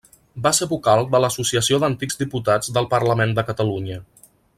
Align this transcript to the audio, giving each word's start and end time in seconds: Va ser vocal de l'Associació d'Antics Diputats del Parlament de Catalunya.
Va 0.45 0.51
ser 0.59 0.67
vocal 0.71 1.01
de 1.15 1.19
l'Associació 1.25 1.79
d'Antics 1.83 2.17
Diputats 2.23 2.73
del 2.79 2.89
Parlament 2.95 3.37
de 3.41 3.45
Catalunya. 3.51 4.01